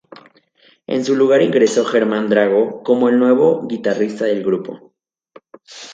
En 0.87 1.05
su 1.05 1.15
lugar 1.15 1.43
ingresó 1.43 1.85
Germán 1.85 2.27
Drago 2.27 2.81
como 2.81 3.07
el 3.07 3.19
nuevo 3.19 3.67
guitarrista 3.67 4.25
del 4.25 4.43
grupo. 4.43 4.93